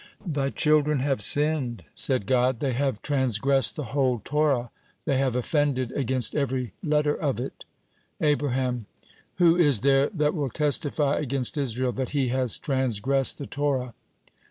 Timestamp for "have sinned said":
1.01-2.25